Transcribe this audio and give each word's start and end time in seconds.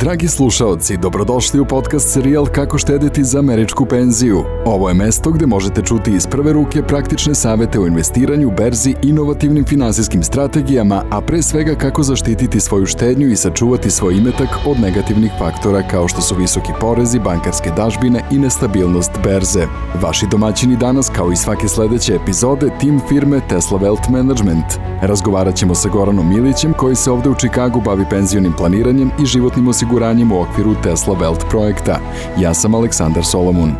Dragi 0.00 0.28
slušaoci, 0.28 0.96
dobrodošli 0.96 1.60
u 1.60 1.64
podcast 1.64 2.12
serijal 2.12 2.46
Kako 2.46 2.78
štediti 2.78 3.24
za 3.24 3.38
američku 3.38 3.86
penziju. 3.86 4.44
Ovo 4.64 4.88
je 4.88 4.94
mesto 4.94 5.30
gde 5.30 5.46
možete 5.46 5.82
čuti 5.82 6.10
iz 6.10 6.26
prve 6.26 6.52
ruke 6.52 6.82
praktične 6.82 7.34
savete 7.34 7.80
o 7.80 7.86
investiranju, 7.86 8.50
berzi, 8.50 8.94
inovativnim 9.02 9.64
finansijskim 9.64 10.22
strategijama, 10.22 11.04
a 11.10 11.20
pre 11.20 11.42
svega 11.42 11.74
kako 11.74 12.02
zaštititi 12.02 12.60
svoju 12.60 12.86
štednju 12.86 13.28
i 13.28 13.36
sačuvati 13.36 13.90
svoj 13.90 14.14
imetak 14.14 14.48
od 14.66 14.80
negativnih 14.80 15.32
faktora 15.38 15.88
kao 15.88 16.08
što 16.08 16.20
su 16.20 16.34
visoki 16.34 16.72
porezi, 16.80 17.18
bankarske 17.18 17.70
dažbine 17.70 18.24
i 18.30 18.38
nestabilnost 18.38 19.10
berze. 19.24 19.66
Vaši 20.02 20.26
domaćini 20.30 20.76
danas, 20.76 21.08
kao 21.08 21.32
i 21.32 21.36
svake 21.36 21.68
sledeće 21.68 22.14
epizode, 22.14 22.70
tim 22.80 23.00
firme 23.08 23.40
Tesla 23.48 23.78
Wealth 23.78 24.10
Management. 24.10 24.66
Razgovarat 25.02 25.56
ćemo 25.56 25.74
sa 25.74 25.88
Goranom 25.88 26.28
Milićem 26.28 26.72
koji 26.72 26.96
se 26.96 27.10
ovde 27.10 27.30
u 27.30 27.34
Čikagu 27.34 27.80
bavi 27.80 28.04
penzionim 28.10 28.52
planiranjem 28.52 29.10
i 29.22 29.26
životnim 29.26 29.68
osiguranjem 29.90 30.32
u 30.32 30.40
okviru 30.40 30.74
Tesla 30.82 31.14
Wealth 31.14 31.50
projekta. 31.50 32.00
Ja 32.40 32.54
sam 32.54 32.74
Aleksandar 32.74 33.24
Solomun. 33.24 33.70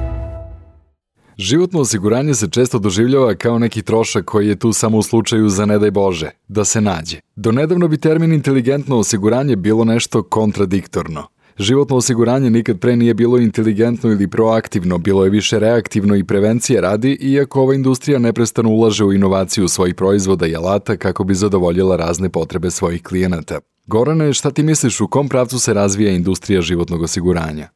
Životno 1.38 1.80
osiguranje 1.80 2.34
se 2.34 2.48
često 2.50 2.78
doživljava 2.78 3.34
kao 3.34 3.58
neki 3.58 3.82
trošak 3.82 4.24
koji 4.24 4.48
je 4.48 4.58
tu 4.58 4.72
samo 4.72 4.98
u 4.98 5.02
slučaju 5.02 5.48
za 5.48 5.66
ne 5.66 5.78
daj 5.78 5.90
Bože, 5.90 6.30
da 6.48 6.64
se 6.64 6.80
nađe. 6.80 7.20
Donedavno 7.36 7.88
bi 7.88 7.96
termin 7.96 8.32
inteligentno 8.32 8.98
osiguranje 8.98 9.56
bilo 9.56 9.84
nešto 9.84 10.22
kontradiktorno. 10.22 11.26
Životno 11.58 11.96
osiguranje 11.96 12.50
nikad 12.50 12.80
pre 12.80 12.96
nije 12.96 13.14
bilo 13.14 13.38
inteligentno 13.38 14.10
ili 14.10 14.28
proaktivno, 14.28 14.98
bilo 14.98 15.24
je 15.24 15.30
više 15.30 15.58
reaktivno 15.58 16.16
i 16.16 16.24
prevencije 16.24 16.80
radi, 16.80 17.18
iako 17.20 17.62
ova 17.62 17.74
industrija 17.74 18.18
neprestano 18.18 18.70
ulaže 18.70 19.04
u 19.04 19.12
inovaciju 19.12 19.68
svojih 19.68 19.94
proizvoda 19.94 20.46
i 20.46 20.56
alata 20.56 20.96
kako 20.96 21.24
bi 21.24 21.34
zadovoljila 21.34 21.96
razne 21.96 22.28
potrebe 22.28 22.70
svojih 22.70 23.02
klijenata. 23.02 23.60
Gorane, 23.92 24.32
šta 24.32 24.50
ti 24.50 24.62
misliš 24.62 25.00
u 25.00 25.08
kom 25.08 25.28
pravcu 25.28 25.58
se 25.58 25.74
razvija 25.74 26.12
industrija 26.12 26.62
životnog 26.62 27.02
osiguranja? 27.02 27.68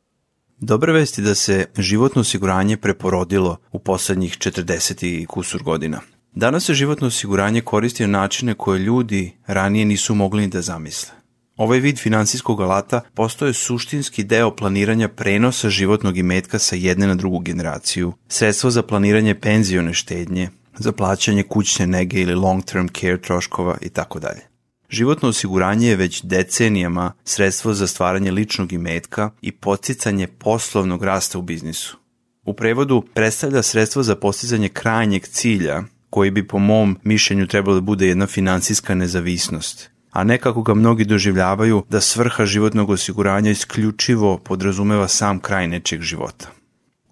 Dobra 0.58 0.92
vest 0.92 1.18
je 1.18 1.24
da 1.24 1.34
se 1.34 1.66
životno 1.78 2.20
osiguranje 2.20 2.76
preporodilo 2.76 3.56
u 3.72 3.78
poslednjih 3.78 4.38
40 4.38 5.06
i 5.06 5.26
kusur 5.26 5.62
godina. 5.62 6.00
Danas 6.32 6.64
se 6.64 6.74
životno 6.74 7.06
osiguranje 7.06 7.60
koristi 7.60 8.06
na 8.06 8.18
načine 8.18 8.54
koje 8.54 8.78
ljudi 8.78 9.32
ranije 9.46 9.84
nisu 9.84 10.14
mogli 10.14 10.46
da 10.46 10.62
zamisle. 10.62 11.12
Ovaj 11.56 11.78
vid 11.78 11.98
finansijskog 11.98 12.60
alata 12.60 13.00
postoje 13.14 13.52
suštinski 13.52 14.24
deo 14.24 14.56
planiranja 14.56 15.08
prenosa 15.08 15.70
životnog 15.70 16.18
imetka 16.18 16.58
sa 16.58 16.76
jedne 16.76 17.06
na 17.06 17.14
drugu 17.14 17.38
generaciju, 17.38 18.12
sredstvo 18.28 18.70
za 18.70 18.82
planiranje 18.82 19.34
penzione 19.34 19.94
štednje, 19.94 20.50
za 20.78 20.92
plaćanje 20.92 21.42
kućne 21.42 21.86
nege 21.86 22.20
ili 22.20 22.34
long-term 22.34 23.00
care 23.00 23.20
troškova 23.20 23.78
i 23.80 23.88
tako 23.88 24.18
dalje. 24.18 24.53
Životno 24.94 25.28
osiguranje 25.28 25.88
je 25.88 25.96
već 25.96 26.22
decenijama 26.22 27.12
sredstvo 27.24 27.74
za 27.74 27.86
stvaranje 27.86 28.30
ličnog 28.30 28.72
imetka 28.72 29.30
i 29.42 29.52
podsticanje 29.52 30.26
poslovnog 30.26 31.04
rasta 31.04 31.38
u 31.38 31.42
biznisu. 31.42 31.98
U 32.44 32.54
prevodu 32.54 33.02
predstavlja 33.14 33.62
sredstvo 33.62 34.02
za 34.02 34.16
postizanje 34.16 34.68
krajnjeg 34.68 35.26
cilja 35.26 35.82
koji 36.10 36.30
bi 36.30 36.46
po 36.48 36.58
mom 36.58 36.98
mišljenju 37.02 37.46
trebalo 37.46 37.74
da 37.74 37.80
bude 37.80 38.06
jedna 38.06 38.26
finansijska 38.26 38.94
nezavisnost, 38.94 39.90
a 40.10 40.24
ne 40.24 40.38
kako 40.38 40.62
ga 40.62 40.74
mnogi 40.74 41.04
doživljavaju 41.04 41.84
da 41.88 42.00
svrha 42.00 42.44
životnog 42.44 42.90
osiguranja 42.90 43.50
isključivo 43.50 44.38
podrazumeva 44.38 45.08
sam 45.08 45.38
kraj 45.38 45.68
nečeg 45.68 46.00
života. 46.00 46.50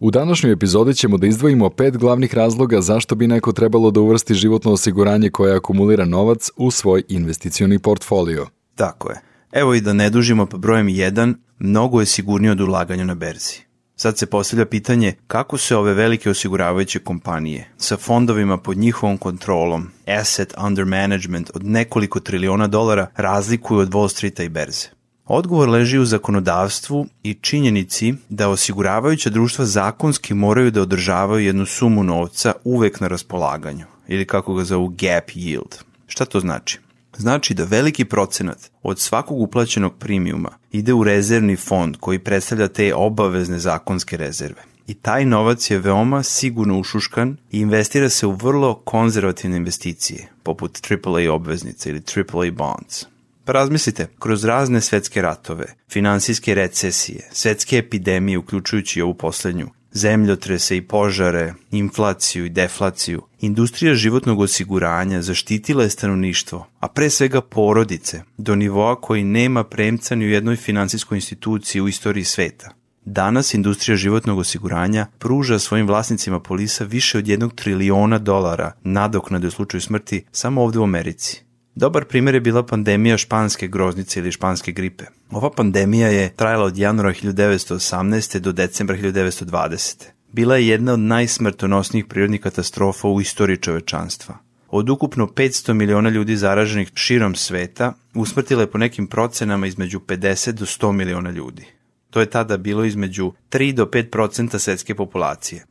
U 0.05 0.11
današnjoj 0.11 0.53
epizodi 0.53 0.95
ćemo 0.95 1.17
da 1.17 1.27
izdvojimo 1.27 1.71
pet 1.71 1.97
glavnih 1.97 2.35
razloga 2.35 2.81
zašto 2.81 3.15
bi 3.15 3.27
neko 3.27 3.53
trebalo 3.53 3.91
da 3.91 4.01
uvrsti 4.01 4.35
životno 4.35 4.73
osiguranje 4.73 5.31
koje 5.31 5.57
akumulira 5.57 6.05
novac 6.05 6.51
u 6.57 6.71
svoj 6.71 7.03
investicioni 7.09 7.79
portfolio. 7.79 8.47
Tako 8.75 9.11
je. 9.11 9.21
Evo 9.53 9.75
i 9.75 9.81
da 9.81 9.93
ne 9.93 10.11
dužimo 10.11 10.47
pa 10.47 10.57
brojem 10.57 10.87
1, 10.87 11.35
mnogo 11.59 12.01
je 12.01 12.07
sigurnije 12.07 12.53
od 12.53 12.61
ulaganja 12.61 13.05
na 13.05 13.15
berzi. 13.15 13.61
Sad 13.97 14.19
se 14.19 14.27
postavlja 14.27 14.67
pitanje 14.67 15.15
kako 15.27 15.59
se 15.59 15.77
ove 15.77 15.95
velike 15.95 16.31
osiguravajuće 16.31 16.99
kompanije 16.99 17.71
sa 17.77 17.97
fondovima 17.97 18.59
pod 18.59 18.77
njihovom 18.77 19.19
kontrolom, 19.19 19.91
asset 20.07 20.55
under 20.67 20.85
management 20.85 21.51
od 21.55 21.65
nekoliko 21.67 22.21
triliona 22.21 22.67
dolara 22.67 23.07
razlikuju 23.17 23.81
od 23.81 23.91
Wall 23.91 24.09
Streeta 24.09 24.43
i 24.43 24.49
berze. 24.49 25.02
Odgovor 25.27 25.69
leži 25.69 25.99
u 25.99 26.05
zakonodavstvu 26.05 27.07
i 27.23 27.35
činjenici 27.35 28.15
da 28.29 28.49
osiguravajuća 28.49 29.31
društva 29.31 29.65
zakonski 29.65 30.35
moraju 30.35 30.71
da 30.71 30.83
održavaju 30.83 31.47
jednu 31.47 31.67
sumu 31.67 32.05
novca 32.05 32.53
uvek 32.65 33.01
na 33.01 33.09
raspolaganju, 33.09 33.85
ili 34.09 34.27
kako 34.27 34.55
ga 34.55 34.65
zovu 34.65 34.89
gap 34.89 35.31
yield. 35.35 35.83
Šta 36.07 36.25
to 36.25 36.41
znači? 36.41 36.79
Znači 37.17 37.55
da 37.55 37.65
veliki 37.65 38.05
procenat 38.05 38.71
od 38.83 38.99
svakog 38.99 39.41
uplaćenog 39.41 39.95
premijuma 39.99 40.51
ide 40.73 40.93
u 40.93 41.05
rezervni 41.05 41.57
fond 41.57 41.97
koji 42.01 42.19
predstavlja 42.19 42.69
te 42.69 42.95
obavezne 42.95 43.59
zakonske 43.59 44.17
rezerve. 44.17 44.63
I 44.87 44.95
taj 44.95 45.25
novac 45.25 45.71
je 45.71 45.79
veoma 45.79 46.23
sigurno 46.23 46.79
ušuškan 46.79 47.37
i 47.51 47.61
investira 47.61 48.09
se 48.09 48.27
u 48.27 48.33
vrlo 48.33 48.75
konzervativne 48.75 49.57
investicije, 49.57 50.29
poput 50.43 50.79
AAA 50.91 51.33
obveznice 51.33 51.91
ili 51.91 52.03
AAA 52.17 52.51
bonds. 52.51 53.12
Razmislite, 53.47 54.07
kroz 54.19 54.45
razne 54.45 54.81
svetske 54.81 55.23
ratove, 55.23 55.67
finansijske 55.91 56.55
recesije, 56.55 57.29
svetske 57.33 57.79
epidemije, 57.79 58.39
uključujući 58.39 59.03
ovu 59.03 59.15
poslednju, 59.15 59.69
zemljotrese 59.93 60.77
i 60.77 60.83
požare, 60.83 61.55
inflaciju 61.71 62.45
i 62.47 62.49
deflaciju, 62.49 63.23
industrija 63.41 63.95
životnog 63.95 64.41
osiguranja 64.41 65.23
zaštitila 65.23 65.83
je 65.83 65.91
stanovništvo, 65.91 66.67
a 66.81 66.89
pre 66.89 67.11
svega 67.11 67.41
porodice, 67.41 68.23
do 68.37 68.55
nivoa 68.55 69.01
koji 69.01 69.25
nema 69.25 69.65
premca 69.65 70.15
ni 70.15 70.25
u 70.25 70.31
jednoj 70.31 70.57
finansijskoj 70.57 71.17
instituciji 71.17 71.83
u 71.83 71.89
istoriji 71.89 72.25
sveta. 72.25 72.71
Danas 73.05 73.55
industrija 73.55 73.97
životnog 73.97 74.39
osiguranja 74.39 75.07
pruža 75.19 75.59
svojim 75.59 75.87
vlasnicima 75.87 76.41
polisa 76.41 76.85
više 76.85 77.19
od 77.19 77.29
jednog 77.29 77.55
triliona 77.55 78.19
dolara 78.19 78.73
nadoknade 78.83 79.47
u 79.47 79.51
slučaju 79.51 79.81
smrti 79.81 80.25
samo 80.33 80.63
ovde 80.63 80.79
u 80.79 80.83
Americi. 80.83 81.43
Dobar 81.75 82.05
primjer 82.05 82.35
je 82.35 82.41
bila 82.41 82.67
pandemija 82.67 83.17
španske 83.17 83.69
groznice 83.69 84.21
ili 84.21 84.33
španske 84.33 84.73
gripe. 84.73 85.05
Ova 85.31 85.51
pandemija 85.51 86.09
je 86.09 86.33
trajala 86.37 86.65
od 86.65 86.79
januara 86.79 87.13
1918. 87.13 88.39
do 88.39 88.53
decembra 88.53 88.97
1920. 88.97 90.05
Bila 90.33 90.57
je 90.57 90.69
jedna 90.69 90.93
od 90.93 91.01
najsmrtonosnijih 91.01 92.07
prirodnih 92.07 92.41
katastrofa 92.41 93.09
u 93.09 93.21
istoriji 93.21 93.57
čovečanstva. 93.57 94.35
Od 94.69 94.91
ukupno 94.91 95.27
500 95.27 95.73
miliona 95.73 96.09
ljudi 96.09 96.37
zaraženih 96.37 96.91
širom 96.95 97.35
sveta, 97.35 97.93
usmrtila 98.15 98.61
je 98.61 98.71
po 98.71 98.79
nekim 98.79 99.07
procenama 99.07 99.67
između 99.67 100.01
50 100.01 100.53
do 100.53 100.65
100 100.65 100.93
miliona 100.93 101.31
ljudi. 101.31 101.67
To 102.11 102.21
je 102.21 102.27
tada 102.27 102.57
bilo 102.57 102.85
između 102.85 103.33
3 103.51 103.73
do 103.73 103.85
5 103.85 104.11
procenta 104.11 104.59
svetske 104.59 104.95
populacije. 104.95 105.65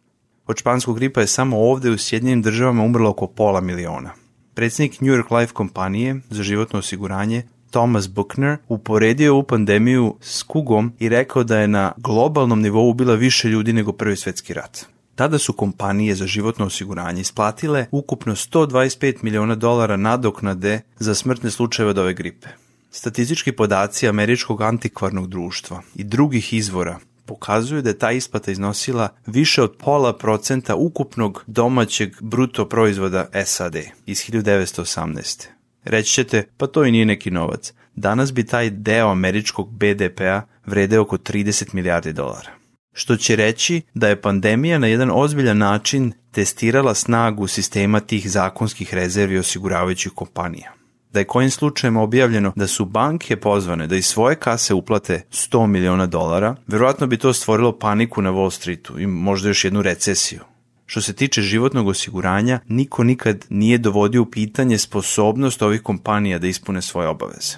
Od 0.48 0.58
španskog 0.58 0.96
gripa 0.96 1.22
je 1.22 1.28
samo 1.28 1.58
ovde 1.58 1.90
u 1.90 1.98
Sjedinjenim 1.98 2.42
državama 2.42 2.84
umrlo 2.84 3.10
oko 3.10 3.28
pola 3.28 3.62
miliona. 3.62 4.21
Predsednik 4.54 5.02
New 5.02 5.14
York 5.14 5.40
Life 5.40 5.54
kompanije 5.54 6.16
za 6.30 6.44
životno 6.44 6.80
osiguranje 6.80 7.44
Thomas 7.70 8.10
Buckner 8.10 8.58
uporedio 8.68 9.34
ovu 9.34 9.44
pandemiju 9.44 10.16
s 10.22 10.44
kugom 10.44 10.94
i 11.00 11.10
rekao 11.10 11.44
da 11.44 11.60
je 11.60 11.68
na 11.68 11.92
globalnom 11.98 12.62
nivou 12.62 12.90
ubila 12.90 13.16
više 13.16 13.50
ljudi 13.50 13.74
nego 13.74 13.92
prvi 13.92 14.16
svetski 14.16 14.54
rat. 14.54 14.86
Tada 15.16 15.38
su 15.38 15.54
kompanije 15.54 16.16
za 16.16 16.28
životno 16.28 16.66
osiguranje 16.66 17.22
isplatile 17.22 17.86
ukupno 17.92 18.36
125 18.36 19.24
miliona 19.24 19.56
dolara 19.56 19.98
nadoknade 19.98 20.82
za 21.00 21.16
smrtne 21.16 21.52
slučajeve 21.52 21.90
od 21.90 21.98
ove 21.98 22.14
gripe. 22.14 22.48
Statistički 22.92 23.52
podaci 23.52 24.08
Američkog 24.08 24.62
antikvarnog 24.62 25.28
društva 25.28 25.82
i 25.96 26.04
drugih 26.04 26.54
izvora 26.54 27.00
pokazuju 27.32 27.82
da 27.82 27.90
je 27.90 27.98
ta 27.98 28.12
isplata 28.12 28.52
iznosila 28.52 29.10
više 29.26 29.64
od 29.64 29.76
pola 29.80 30.18
procenta 30.18 30.76
ukupnog 30.76 31.44
domaćeg 31.48 32.16
bruto 32.22 32.70
proizvoda 32.70 33.26
SAD 33.46 33.76
iz 34.06 34.18
1918. 34.18 35.48
Reći 35.84 36.14
ćete, 36.14 36.48
pa 36.58 36.68
to 36.68 36.86
i 36.86 36.92
nije 36.92 37.06
neki 37.06 37.32
novac. 37.32 37.74
Danas 37.96 38.34
bi 38.34 38.46
taj 38.46 38.70
deo 38.70 39.12
američkog 39.12 39.70
BDP-a 39.72 40.42
vrede 40.66 41.00
oko 41.00 41.18
30 41.18 41.74
milijardi 41.74 42.14
dolara. 42.14 42.52
Što 42.94 43.16
će 43.16 43.36
reći 43.36 43.82
da 43.94 44.08
je 44.08 44.22
pandemija 44.22 44.80
na 44.80 44.88
jedan 44.88 45.12
ozbiljan 45.14 45.58
način 45.58 46.14
testirala 46.32 46.94
snagu 46.96 47.48
sistema 47.48 48.00
tih 48.00 48.30
zakonskih 48.32 48.94
rezervi 48.94 49.38
osiguravajućih 49.38 50.12
kompanija 50.12 50.81
da 51.14 51.20
je 51.20 51.26
kojim 51.26 51.52
slučajem 51.52 51.98
objavljeno 51.98 52.54
da 52.56 52.68
su 52.68 52.86
banke 52.86 53.36
pozvane 53.36 53.88
da 53.88 53.96
iz 53.96 54.06
svoje 54.06 54.36
kase 54.36 54.74
uplate 54.74 55.22
100 55.32 55.68
miliona 55.68 56.06
dolara, 56.06 56.56
verovatno 56.68 57.08
bi 57.08 57.18
to 57.18 57.34
stvorilo 57.34 57.80
paniku 57.80 58.22
na 58.22 58.32
Wall 58.32 58.52
Streetu 58.52 59.00
i 59.00 59.08
možda 59.08 59.48
još 59.48 59.66
jednu 59.66 59.82
recesiju. 59.82 60.40
Što 60.86 61.02
se 61.02 61.14
tiče 61.14 61.42
životnog 61.42 61.88
osiguranja, 61.88 62.60
niko 62.68 63.04
nikad 63.04 63.46
nije 63.50 63.78
dovodio 63.78 64.22
u 64.22 64.26
pitanje 64.26 64.78
sposobnost 64.78 65.62
ovih 65.62 65.82
kompanija 65.82 66.40
da 66.40 66.48
ispune 66.48 66.82
svoje 66.82 67.08
obaveze. 67.08 67.58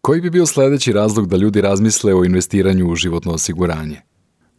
Koji 0.00 0.20
bi 0.20 0.30
bio 0.30 0.46
sledeći 0.46 0.92
razlog 0.92 1.26
da 1.28 1.36
ljudi 1.36 1.60
razmisle 1.60 2.14
o 2.14 2.24
investiranju 2.24 2.88
u 2.88 2.94
životno 2.94 3.32
osiguranje? 3.32 4.00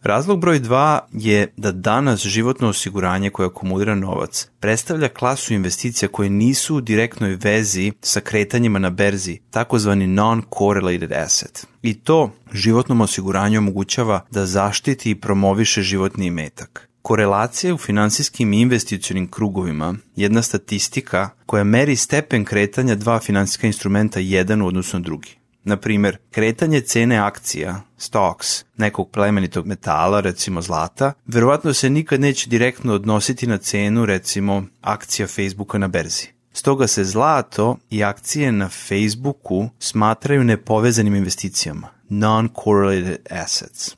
Razlog 0.04 0.40
broj 0.40 0.60
2 0.60 0.98
je 1.12 1.52
da 1.56 1.72
danas 1.72 2.20
životno 2.26 2.68
osiguranje 2.68 3.30
koje 3.30 3.46
akumulira 3.46 3.94
novac 3.94 4.48
predstavlja 4.60 5.08
klasu 5.08 5.54
investicija 5.54 6.08
koje 6.08 6.30
nisu 6.30 6.76
u 6.76 6.80
direktnoj 6.80 7.38
vezi 7.42 7.92
sa 8.00 8.20
kretanjima 8.20 8.78
na 8.78 8.90
berzi, 8.90 9.40
takozvani 9.50 10.06
non-correlated 10.06 11.12
asset. 11.24 11.66
I 11.82 11.94
to 11.94 12.30
životnom 12.52 13.00
osiguranju 13.00 13.58
omogućava 13.58 14.26
da 14.30 14.46
zaštiti 14.46 15.10
i 15.10 15.20
promoviše 15.20 15.82
životni 15.82 16.26
imetak. 16.26 16.88
Korelacija 17.02 17.74
u 17.74 17.78
finansijskim 17.78 18.52
i 18.52 18.60
investicionim 18.60 19.30
krugovima 19.30 19.94
jedna 20.16 20.42
statistika 20.42 21.30
koja 21.46 21.64
meri 21.64 21.96
stepen 21.96 22.44
kretanja 22.44 22.94
dva 22.94 23.20
finansijska 23.20 23.66
instrumenta 23.66 24.20
jedan 24.20 24.62
u 24.62 24.66
odnosu 24.66 24.96
na 24.96 25.02
drugi. 25.02 25.43
Na 25.64 25.76
primer, 25.76 26.18
kretanje 26.30 26.80
cene 26.80 27.18
akcija, 27.18 27.80
stocks, 27.96 28.64
nekog 28.76 29.10
plemenitog 29.10 29.66
metala, 29.66 30.20
recimo 30.20 30.62
zlata, 30.62 31.12
verovatno 31.26 31.72
se 31.74 31.90
nikad 31.90 32.20
neće 32.20 32.48
direktno 32.48 32.94
odnositi 32.94 33.46
na 33.46 33.58
cenu, 33.58 34.06
recimo, 34.06 34.64
akcija 34.80 35.26
Facebooka 35.26 35.78
na 35.78 35.88
berzi. 35.88 36.26
Stoga 36.52 36.86
se 36.86 37.04
zlato 37.04 37.76
i 37.90 38.04
akcije 38.04 38.52
na 38.52 38.68
Facebooku 38.68 39.68
smatraju 39.78 40.44
nepovezanim 40.44 41.14
investicijama, 41.14 41.88
non-correlated 42.10 43.16
assets. 43.30 43.96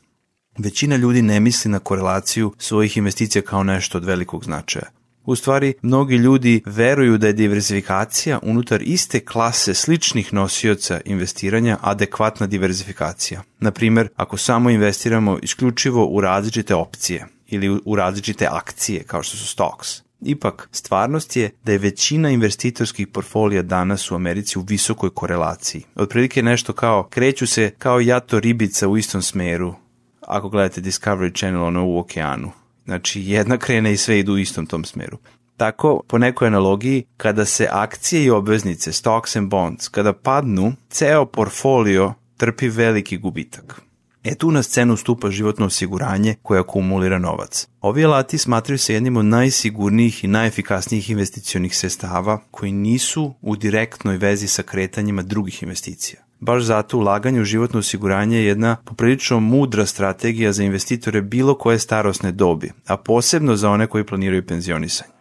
Većina 0.58 0.96
ljudi 0.96 1.22
ne 1.22 1.40
misli 1.40 1.70
na 1.70 1.78
korelaciju 1.78 2.52
svojih 2.58 2.96
investicija 2.96 3.42
kao 3.42 3.64
nešto 3.64 3.98
od 3.98 4.04
velikog 4.04 4.44
značaja. 4.44 4.95
U 5.26 5.37
stvari, 5.37 5.75
mnogi 5.82 6.17
ljudi 6.17 6.62
veruju 6.67 7.19
da 7.19 7.26
je 7.26 7.32
diversifikacija 7.32 8.38
unutar 8.43 8.82
iste 8.82 9.20
klase 9.20 9.75
sličnih 9.75 10.34
nosioca 10.34 11.00
investiranja 11.05 11.78
adekvatna 11.81 12.46
diversifikacija. 12.46 13.43
Na 13.61 13.70
primer, 13.70 14.08
ako 14.17 14.37
samo 14.37 14.70
investiramo 14.70 15.38
isključivo 15.43 16.06
u 16.06 16.20
različite 16.20 16.75
opcije 16.75 17.26
ili 17.49 17.81
u 17.84 17.96
različite 17.96 18.46
akcije 18.50 19.02
kao 19.02 19.23
što 19.23 19.37
su 19.37 19.46
stocks. 19.46 19.88
Ipak, 20.20 20.69
stvarnost 20.73 21.37
je 21.37 21.50
da 21.64 21.73
je 21.73 21.78
većina 21.78 22.31
investitorskih 22.31 23.08
portfolija 23.08 23.62
danas 23.62 24.11
u 24.11 24.14
Americi 24.14 24.58
u 24.58 24.62
visokoj 24.62 25.11
korelaciji. 25.11 25.82
Otprilike 25.94 26.43
nešto 26.43 26.73
kao 26.73 27.08
kreću 27.11 27.46
se 27.46 27.70
kao 27.78 28.00
jato 28.00 28.40
ribica 28.40 28.88
u 28.88 28.96
istom 28.96 29.23
smeru, 29.23 29.75
ako 30.20 30.49
gledate 30.49 30.81
Discovery 30.81 31.38
Channel 31.38 31.62
ono 31.62 31.87
u 31.87 31.99
okeanu. 31.99 32.50
Znači, 32.86 33.22
jedna 33.22 33.58
krene 33.58 33.92
i 33.92 33.96
sve 33.96 34.18
idu 34.18 34.32
u 34.32 34.38
istom 34.38 34.66
tom 34.66 34.84
smeru. 34.84 35.18
Tako, 35.56 36.02
po 36.08 36.18
nekoj 36.18 36.46
analogiji, 36.46 37.04
kada 37.16 37.44
se 37.44 37.68
akcije 37.70 38.24
i 38.24 38.30
obveznice, 38.30 38.92
stocks 38.92 39.36
and 39.36 39.50
bonds, 39.50 39.88
kada 39.88 40.12
padnu, 40.12 40.72
ceo 40.90 41.26
portfolio 41.26 42.14
trpi 42.36 42.68
veliki 42.68 43.16
gubitak. 43.16 43.80
E 44.24 44.34
tu 44.34 44.50
na 44.50 44.62
scenu 44.62 44.96
stupa 44.96 45.30
životno 45.30 45.66
osiguranje 45.66 46.34
koje 46.42 46.60
akumulira 46.60 47.18
novac. 47.18 47.68
Ovi 47.80 48.04
alati 48.04 48.38
smatraju 48.38 48.78
se 48.78 48.94
jednim 48.94 49.16
od 49.16 49.24
najsigurnijih 49.24 50.24
i 50.24 50.28
najefikasnijih 50.28 51.10
investicionih 51.10 51.76
sestava 51.76 52.40
koji 52.50 52.72
nisu 52.72 53.34
u 53.40 53.56
direktnoj 53.56 54.16
vezi 54.16 54.48
sa 54.48 54.62
kretanjima 54.62 55.22
drugih 55.22 55.62
investicija. 55.62 56.25
Baš 56.40 56.62
zato 56.62 56.98
ulaganje 56.98 57.40
u 57.40 57.44
životno 57.44 57.78
osiguranje 57.78 58.36
je 58.36 58.44
jedna 58.44 58.76
poprilično 58.84 59.40
mudra 59.40 59.86
strategija 59.86 60.52
za 60.52 60.62
investitore 60.62 61.22
bilo 61.22 61.54
koje 61.54 61.78
starosne 61.78 62.32
dobi, 62.32 62.72
a 62.86 62.96
posebno 62.96 63.56
za 63.56 63.70
one 63.70 63.86
koji 63.86 64.04
planiraju 64.04 64.46
penzionisanje. 64.46 65.12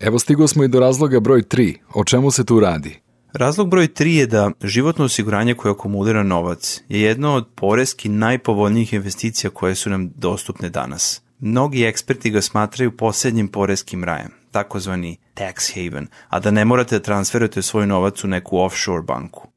Evo 0.00 0.18
stigo 0.18 0.48
smo 0.48 0.64
i 0.64 0.68
do 0.68 0.80
razloga 0.80 1.20
broj 1.20 1.42
3. 1.42 1.76
O 1.94 2.04
čemu 2.04 2.30
se 2.30 2.44
tu 2.44 2.60
radi? 2.60 3.00
Razlog 3.32 3.68
broj 3.68 3.88
3 3.88 4.06
je 4.06 4.26
da 4.26 4.50
životno 4.62 5.04
osiguranje 5.04 5.54
koje 5.54 5.72
akumulira 5.72 6.22
novac 6.22 6.80
je 6.88 7.00
jedno 7.00 7.34
od 7.34 7.48
poreski 7.54 8.08
najpovoljnijih 8.08 8.92
investicija 8.92 9.50
koje 9.50 9.74
su 9.74 9.90
nam 9.90 10.10
dostupne 10.16 10.70
danas. 10.70 11.22
Mnogi 11.38 11.84
eksperti 11.84 12.30
ga 12.30 12.42
smatraju 12.42 12.96
posljednjim 12.96 13.48
poreskim 13.48 14.04
rajem, 14.04 14.30
takozvani 14.50 15.16
tax 15.34 15.74
haven, 15.74 16.06
a 16.28 16.40
da 16.40 16.50
ne 16.50 16.64
morate 16.64 16.98
da 16.98 17.02
transferujete 17.02 17.62
svoj 17.62 17.86
novac 17.86 18.24
u 18.24 18.28
neku 18.28 18.58
offshore 18.58 19.02
banku. 19.02 19.51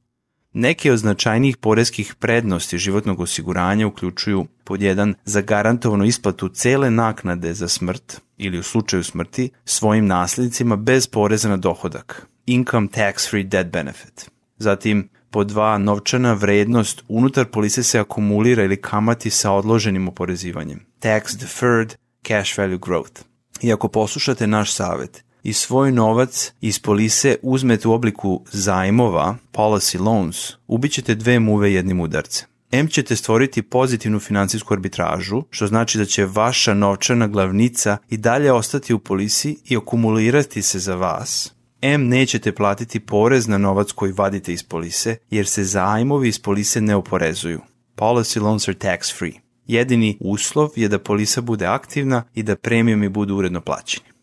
Neke 0.57 0.91
od 0.91 0.97
značajnijih 0.97 1.57
poreskih 1.57 2.15
prednosti 2.15 2.77
životnog 2.77 3.19
osiguranja 3.19 3.87
uključuju 3.87 4.45
pod 4.63 4.81
jedan 4.81 5.15
zagarantovanu 5.25 6.05
isplatu 6.05 6.49
cele 6.49 6.91
naknade 6.91 7.53
za 7.53 7.67
smrt 7.67 8.21
ili 8.37 8.59
u 8.59 8.63
slučaju 8.63 9.03
smrti 9.03 9.49
svojim 9.65 10.05
nasljednicima 10.05 10.75
bez 10.75 11.07
poreza 11.07 11.49
na 11.49 11.57
dohodak, 11.57 12.27
income 12.45 12.87
tax 12.87 13.29
free 13.29 13.43
death 13.43 13.69
benefit. 13.69 14.31
Zatim 14.57 15.09
pod 15.29 15.47
dva 15.47 15.77
novčana 15.77 16.33
vrednost 16.33 17.03
unutar 17.07 17.45
polise 17.45 17.83
se 17.83 17.99
akumulira 17.99 18.63
ili 18.63 18.81
kamati 18.81 19.29
sa 19.29 19.51
odloženim 19.51 20.07
oporezivanjem, 20.07 20.85
tax 20.99 21.37
deferred 21.39 21.95
cash 22.21 22.57
value 22.57 22.79
growth. 22.79 23.21
I 23.61 23.73
ako 23.73 23.87
poslušate 23.87 24.47
naš 24.47 24.73
savet 24.73 25.25
i 25.45 25.53
svoj 25.53 25.91
novac 25.91 26.53
iz 26.61 26.79
polise 26.79 27.35
uzmete 27.41 27.87
u 27.87 27.93
obliku 27.93 28.43
zajmova, 28.51 29.35
policy 29.53 29.99
loans, 30.01 30.53
ubićete 30.67 31.15
dve 31.15 31.39
muve 31.39 31.73
jednim 31.73 31.99
udarcem. 31.99 32.47
M 32.71 32.87
ćete 32.87 33.15
stvoriti 33.15 33.61
pozitivnu 33.61 34.19
finansijsku 34.19 34.73
arbitražu, 34.73 35.43
što 35.49 35.67
znači 35.67 35.97
da 35.97 36.05
će 36.05 36.25
vaša 36.25 36.73
novčana 36.73 37.27
glavnica 37.27 37.97
i 38.09 38.17
dalje 38.17 38.51
ostati 38.51 38.93
u 38.93 38.99
polisi 38.99 39.57
i 39.65 39.77
akumulirati 39.77 40.61
se 40.61 40.79
za 40.79 40.95
vas. 40.95 41.53
M 41.81 42.07
nećete 42.07 42.51
platiti 42.51 42.99
porez 42.99 43.47
na 43.47 43.57
novac 43.57 43.91
koji 43.91 44.11
vadite 44.11 44.53
iz 44.53 44.63
polise, 44.63 45.17
jer 45.29 45.47
se 45.47 45.63
zajmovi 45.63 46.27
iz 46.27 46.39
polise 46.39 46.81
ne 46.81 46.95
oporezuju. 46.95 47.61
Policy 47.97 48.41
loans 48.41 48.67
are 48.67 48.77
tax 48.77 49.17
free. 49.17 49.33
Jedini 49.67 50.17
uslov 50.19 50.69
je 50.75 50.87
da 50.87 50.99
polisa 50.99 51.41
bude 51.41 51.65
aktivna 51.65 52.23
i 52.35 52.43
da 52.43 52.55
premijumi 52.55 53.09
budu 53.09 53.35
uredno 53.35 53.61
plaćeni. 53.61 54.14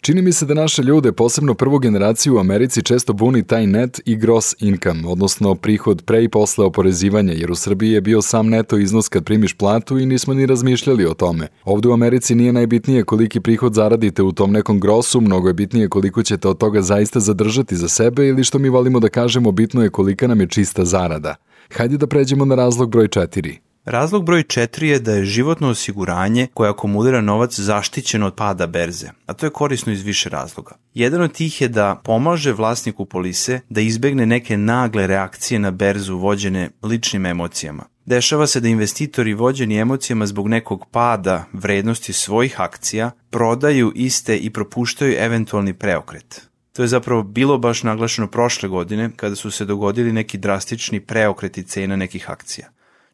Čini 0.00 0.22
mi 0.22 0.32
se 0.32 0.46
da 0.46 0.54
naše 0.54 0.82
ljude, 0.82 1.12
posebno 1.12 1.54
prvu 1.54 1.78
generaciju 1.78 2.36
u 2.36 2.38
Americi, 2.38 2.82
često 2.82 3.12
buni 3.12 3.42
taj 3.42 3.66
net 3.66 4.00
i 4.04 4.16
gross 4.16 4.54
income, 4.58 5.08
odnosno 5.08 5.54
prihod 5.54 6.02
pre 6.04 6.24
i 6.24 6.28
posle 6.28 6.64
oporezivanja, 6.64 7.32
jer 7.32 7.50
u 7.50 7.54
Srbiji 7.54 7.92
je 7.92 8.00
bio 8.00 8.22
sam 8.22 8.48
neto 8.48 8.78
iznos 8.78 9.08
kad 9.08 9.24
primiš 9.24 9.54
platu 9.54 9.98
i 9.98 10.06
nismo 10.06 10.34
ni 10.34 10.46
razmišljali 10.46 11.06
o 11.06 11.14
tome. 11.14 11.48
Ovde 11.64 11.88
u 11.88 11.92
Americi 11.92 12.34
nije 12.34 12.52
najbitnije 12.52 13.04
koliki 13.04 13.40
prihod 13.40 13.74
zaradite 13.74 14.22
u 14.22 14.32
tom 14.32 14.52
nekom 14.52 14.80
grosu, 14.80 15.20
mnogo 15.20 15.48
je 15.48 15.54
bitnije 15.54 15.88
koliko 15.88 16.22
ćete 16.22 16.48
od 16.48 16.58
toga 16.58 16.82
zaista 16.82 17.20
zadržati 17.20 17.76
za 17.76 17.88
sebe 17.88 18.26
ili 18.26 18.44
što 18.44 18.58
mi 18.58 18.68
volimo 18.68 19.00
da 19.00 19.08
kažemo 19.08 19.52
bitno 19.52 19.82
je 19.82 19.90
kolika 19.90 20.26
nam 20.26 20.40
je 20.40 20.46
čista 20.46 20.84
zarada. 20.84 21.34
Hajde 21.76 21.96
da 21.96 22.06
pređemo 22.06 22.44
na 22.44 22.54
razlog 22.54 22.90
broj 22.90 23.08
4. 23.08 23.67
Razlog 23.90 24.24
broj 24.24 24.42
4 24.42 24.84
je 24.84 24.98
da 24.98 25.12
je 25.12 25.24
životno 25.24 25.68
osiguranje 25.68 26.46
koje 26.54 26.70
akumulira 26.70 27.20
novac 27.20 27.58
zaštićeno 27.58 28.26
od 28.26 28.34
pada 28.34 28.66
berze, 28.66 29.08
a 29.26 29.34
to 29.34 29.46
je 29.46 29.50
korisno 29.50 29.92
iz 29.92 30.02
više 30.02 30.28
razloga. 30.28 30.76
Jedan 30.94 31.22
od 31.22 31.32
tih 31.32 31.60
je 31.60 31.68
da 31.68 32.00
pomaže 32.04 32.52
vlasniku 32.52 33.04
polise 33.04 33.60
da 33.68 33.80
izbegne 33.80 34.26
neke 34.26 34.56
nagle 34.56 35.06
reakcije 35.06 35.58
na 35.58 35.70
berzu 35.70 36.16
vođene 36.16 36.70
ličnim 36.82 37.26
emocijama. 37.26 37.84
Dešava 38.06 38.46
se 38.46 38.60
da 38.60 38.68
investitori 38.68 39.34
vođeni 39.34 39.78
emocijama 39.78 40.26
zbog 40.26 40.48
nekog 40.48 40.86
pada 40.90 41.44
vrednosti 41.52 42.12
svojih 42.12 42.60
akcija 42.60 43.10
prodaju 43.30 43.92
iste 43.94 44.36
i 44.36 44.50
propuštaju 44.50 45.14
eventualni 45.18 45.74
preokret. 45.74 46.48
To 46.72 46.82
je 46.82 46.88
zapravo 46.88 47.22
bilo 47.22 47.58
baš 47.58 47.82
naglašeno 47.82 48.26
prošle 48.26 48.68
godine 48.68 49.10
kada 49.16 49.34
su 49.34 49.50
se 49.50 49.64
dogodili 49.64 50.12
neki 50.12 50.38
drastični 50.38 51.00
preokreti 51.00 51.62
cena 51.62 51.96
nekih 51.96 52.30
akcija. 52.30 52.68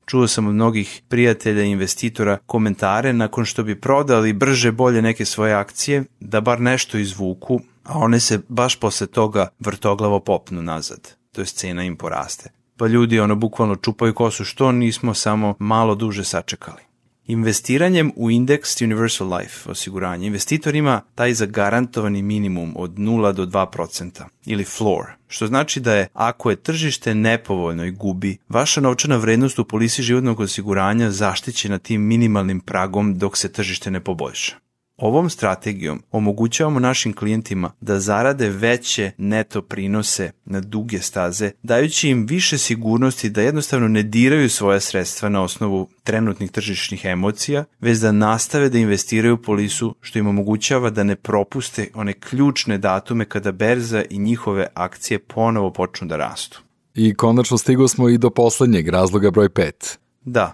Čuo 0.07 0.29
sam 0.29 0.47
od 0.47 0.55
mnogih 0.55 1.03
prijatelja 1.09 1.63
i 1.63 1.71
investitora 1.71 2.39
komentare 2.47 3.13
nakon 3.13 3.45
što 3.45 3.63
bi 3.63 3.81
prodali 3.81 4.33
brže 4.33 4.73
bolje 4.73 5.03
neke 5.03 5.25
svoje 5.25 5.55
akcije, 5.55 6.05
da 6.21 6.41
bar 6.41 6.61
nešto 6.61 6.99
izvuku, 6.99 7.61
a 7.85 7.99
one 7.99 8.21
se 8.21 8.41
baš 8.49 8.81
posle 8.81 9.07
toga 9.07 9.49
vrtoglavo 9.59 10.21
popnu 10.21 10.63
nazad, 10.63 11.17
to 11.33 11.41
je 11.41 11.47
cena 11.47 11.85
im 11.85 11.97
poraste. 11.97 12.51
Pa 12.77 12.87
ljudi 12.87 13.21
ono 13.21 13.35
bukvalno 13.35 13.77
čupaju 13.77 14.15
kosu 14.15 14.45
što 14.45 14.73
nismo 14.73 15.15
samo 15.15 15.55
malo 15.59 15.95
duže 15.95 16.25
sačekali. 16.25 16.84
Investiranjem 17.27 18.13
u 18.17 18.31
Index 18.31 18.85
Universal 18.85 19.37
Life 19.37 19.71
osiguranje, 19.71 20.27
investitor 20.27 20.75
ima 20.75 21.01
taj 21.15 21.35
zagarantovani 21.35 22.23
minimum 22.23 22.73
od 22.77 22.91
0 22.91 23.33
do 23.33 23.47
2% 23.47 24.23
ili 24.47 24.65
floor, 24.65 25.07
što 25.29 25.47
znači 25.47 25.81
da 25.81 25.95
je 25.95 26.09
ako 26.13 26.51
je 26.51 26.57
tržište 26.57 27.15
nepovoljno 27.15 27.85
i 27.85 27.91
gubi, 27.91 28.39
vaša 28.49 28.81
novčana 28.81 29.17
vrednost 29.17 29.59
u 29.59 29.65
polisi 29.65 30.03
životnog 30.03 30.41
osiguranja 30.41 31.11
zaštićena 31.11 31.79
tim 31.79 32.03
minimalnim 32.03 32.61
pragom 32.61 33.19
dok 33.19 33.37
se 33.37 33.53
tržište 33.53 33.91
ne 33.91 34.01
poboljša. 34.01 34.64
Ovom 34.97 35.31
strategijom 35.31 36.03
omogućavamo 36.11 36.81
našim 36.81 37.13
klijentima 37.13 37.73
da 37.81 38.01
zarade 38.01 38.49
veće 38.49 39.11
neto 39.19 39.63
prinose 39.63 40.31
na 40.45 40.61
duge 40.61 40.99
staze, 40.99 41.51
dajući 41.63 42.09
im 42.09 42.27
više 42.27 42.59
sigurnosti 42.59 43.31
da 43.31 43.43
jednostavno 43.43 43.89
ne 43.89 44.03
diraju 44.03 44.51
svoja 44.51 44.81
sredstva 44.81 45.29
na 45.29 45.43
osnovu 45.43 45.89
trenutnih 46.05 46.51
tržišnih 46.51 47.05
emocija, 47.05 47.65
već 47.81 47.99
da 47.99 48.13
nastave 48.13 48.69
da 48.69 48.79
investiraju 48.79 49.35
u 49.35 49.43
polisu, 49.43 49.95
što 50.01 50.19
im 50.19 50.27
omogućava 50.27 50.91
da 50.91 51.05
ne 51.05 51.17
propuste 51.17 51.89
one 51.95 52.13
ključne 52.13 52.79
datume 52.79 53.25
kada 53.25 53.53
berza 53.53 54.05
i 54.11 54.19
njihove 54.19 54.67
akcije 54.75 55.19
ponovo 55.19 55.73
počnu 55.73 56.09
da 56.09 56.17
rastu. 56.17 56.63
I 56.95 57.15
konačno 57.15 57.59
stigo 57.59 57.89
smo 57.89 58.09
i 58.09 58.19
do 58.19 58.31
poslednjeg 58.31 58.89
razloga 58.89 59.31
broj 59.31 59.49
5. 59.49 59.97
Da. 60.25 60.53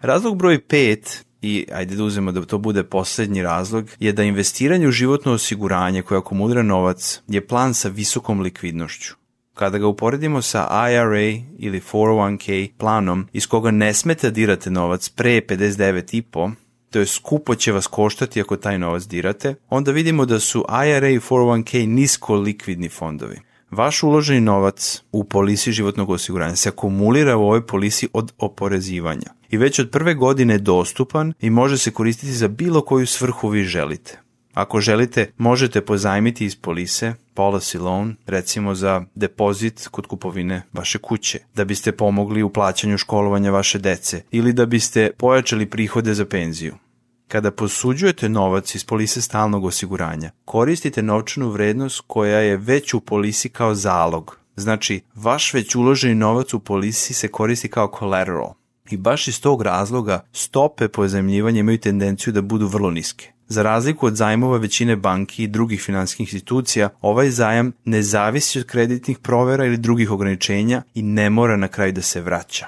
Razlog 0.00 0.36
broj 0.36 0.58
5 0.58 1.22
i 1.44 1.66
ajde 1.72 1.96
da 1.96 2.04
uzmemo 2.04 2.32
da 2.32 2.44
to 2.44 2.58
bude 2.58 2.82
poslednji 2.82 3.42
razlog, 3.42 3.90
je 4.00 4.12
da 4.12 4.22
investiranje 4.22 4.88
u 4.88 4.90
životno 4.90 5.32
osiguranje 5.32 6.02
koje 6.02 6.18
akumulira 6.18 6.62
novac 6.62 7.20
je 7.28 7.46
plan 7.46 7.74
sa 7.74 7.88
visokom 7.88 8.40
likvidnošću. 8.40 9.14
Kada 9.54 9.78
ga 9.78 9.86
uporedimo 9.86 10.42
sa 10.42 10.68
IRA 10.90 11.42
ili 11.58 11.80
401k 11.80 12.70
planom 12.78 13.26
iz 13.32 13.46
koga 13.46 13.70
ne 13.70 13.94
smete 13.94 14.30
dirate 14.30 14.70
novac 14.70 15.08
pre 15.08 15.40
59,5, 15.40 16.52
to 16.90 16.98
je 16.98 17.06
skupo 17.06 17.54
će 17.54 17.72
vas 17.72 17.86
koštati 17.86 18.40
ako 18.40 18.56
taj 18.56 18.78
novac 18.78 19.02
dirate, 19.02 19.54
onda 19.68 19.92
vidimo 19.92 20.26
da 20.26 20.40
su 20.40 20.64
IRA 20.86 21.08
i 21.08 21.18
401k 21.18 21.86
nisko 21.88 22.34
likvidni 22.34 22.88
fondovi. 22.88 23.40
Vaš 23.74 24.02
uloženi 24.02 24.40
novac 24.40 25.02
u 25.12 25.24
polisi 25.24 25.72
životnog 25.72 26.10
osiguranja 26.10 26.56
se 26.56 26.68
akumulira 26.68 27.36
u 27.36 27.42
ovoj 27.42 27.66
polisi 27.66 28.08
od 28.12 28.32
oporezivanja 28.38 29.34
i 29.50 29.56
već 29.56 29.78
od 29.78 29.90
prve 29.90 30.14
godine 30.14 30.54
je 30.54 30.58
dostupan 30.58 31.32
i 31.40 31.50
može 31.50 31.78
se 31.78 31.90
koristiti 31.90 32.32
za 32.32 32.48
bilo 32.48 32.80
koju 32.80 33.06
svrhu 33.06 33.48
vi 33.48 33.64
želite. 33.64 34.20
Ako 34.52 34.80
želite, 34.80 35.30
možete 35.38 35.80
pozajmiti 35.80 36.44
iz 36.44 36.56
polise 36.56 37.14
policy 37.36 37.80
loan, 37.80 38.16
recimo 38.26 38.74
za 38.74 39.04
depozit 39.14 39.88
kod 39.90 40.06
kupovine 40.06 40.62
vaše 40.72 40.98
kuće, 40.98 41.38
da 41.54 41.64
biste 41.64 41.92
pomogli 41.92 42.42
u 42.42 42.50
plaćanju 42.50 42.98
školovanja 42.98 43.50
vaše 43.50 43.78
dece 43.78 44.22
ili 44.30 44.52
da 44.52 44.66
biste 44.66 45.10
pojačali 45.18 45.66
prihode 45.66 46.14
za 46.14 46.24
penziju. 46.24 46.74
Kada 47.28 47.50
posuđujete 47.50 48.28
novac 48.28 48.74
iz 48.74 48.84
polise 48.84 49.20
stalnog 49.20 49.64
osiguranja, 49.64 50.30
koristite 50.44 51.02
novčanu 51.02 51.50
vrednost 51.50 52.02
koja 52.06 52.38
je 52.38 52.56
već 52.56 52.94
u 52.94 53.00
polisi 53.00 53.48
kao 53.48 53.74
zalog. 53.74 54.38
Znači, 54.56 55.00
vaš 55.14 55.54
već 55.54 55.74
uloženi 55.74 56.14
novac 56.14 56.54
u 56.54 56.60
polisi 56.60 57.14
se 57.14 57.28
koristi 57.28 57.68
kao 57.68 57.92
collateral. 57.98 58.54
I 58.90 58.96
baš 58.96 59.28
iz 59.28 59.40
tog 59.40 59.62
razloga 59.62 60.24
stope 60.32 60.88
pozajemljivanja 60.88 61.60
imaju 61.60 61.78
tendenciju 61.78 62.32
da 62.32 62.42
budu 62.42 62.66
vrlo 62.66 62.90
niske. 62.90 63.32
Za 63.48 63.62
razliku 63.62 64.06
od 64.06 64.14
zajmova 64.16 64.58
većine 64.58 64.96
banki 64.96 65.44
i 65.44 65.48
drugih 65.48 65.82
finansijskih 65.82 66.20
institucija, 66.34 66.88
ovaj 67.00 67.30
zajam 67.30 67.72
ne 67.84 68.02
zavisi 68.02 68.58
od 68.58 68.66
kreditnih 68.66 69.18
provera 69.18 69.64
ili 69.64 69.76
drugih 69.76 70.10
ograničenja 70.10 70.82
i 70.94 71.02
ne 71.02 71.30
mora 71.30 71.56
na 71.56 71.68
kraju 71.68 71.92
da 71.92 72.02
se 72.02 72.20
vraća. 72.20 72.66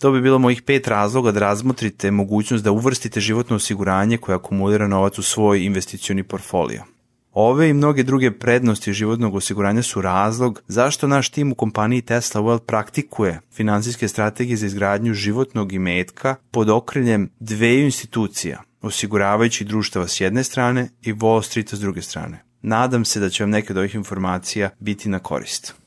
To 0.00 0.12
bi 0.12 0.20
bilo 0.20 0.38
mojih 0.38 0.62
pet 0.62 0.88
razloga 0.88 1.32
da 1.32 1.40
razmotrite 1.40 2.10
mogućnost 2.10 2.64
da 2.64 2.72
uvrstite 2.72 3.20
životno 3.20 3.56
osiguranje 3.56 4.16
koje 4.16 4.36
akumulira 4.36 4.88
novac 4.88 5.18
u 5.18 5.22
svoj 5.22 5.64
investicioni 5.64 6.22
portfolio. 6.22 6.82
Ove 7.32 7.68
i 7.68 7.72
mnoge 7.72 8.02
druge 8.02 8.30
prednosti 8.30 8.92
životnog 8.92 9.34
osiguranja 9.34 9.82
su 9.82 10.00
razlog 10.00 10.62
zašto 10.68 11.06
naš 11.06 11.28
tim 11.28 11.52
u 11.52 11.54
kompaniji 11.54 12.02
Tesla 12.02 12.40
Wealth 12.40 12.64
praktikuje 12.66 13.40
finansijske 13.52 14.08
strategije 14.08 14.56
za 14.56 14.66
izgradnju 14.66 15.14
životnog 15.14 15.72
imetka 15.72 16.34
pod 16.50 16.70
okriljem 16.70 17.30
dveju 17.40 17.84
institucija, 17.84 18.62
osiguravajući 18.82 19.64
društava 19.64 20.08
s 20.08 20.20
jedne 20.20 20.44
strane 20.44 20.88
i 21.02 21.12
Wall 21.12 21.42
Streeta 21.42 21.76
s 21.76 21.80
druge 21.80 22.02
strane. 22.02 22.44
Nadam 22.62 23.04
se 23.04 23.20
da 23.20 23.28
će 23.28 23.42
vam 23.42 23.50
neke 23.50 23.72
od 23.72 23.76
ovih 23.76 23.94
informacija 23.94 24.70
biti 24.78 25.08
na 25.08 25.18
korist. 25.18 25.79